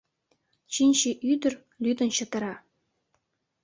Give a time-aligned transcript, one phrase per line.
[0.73, 1.53] Чинче ӱдыр
[1.83, 2.53] лӱдын чытыра.